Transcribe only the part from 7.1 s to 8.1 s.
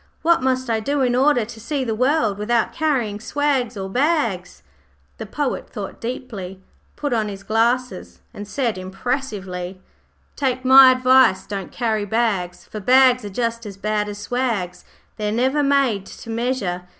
on his eyeglass,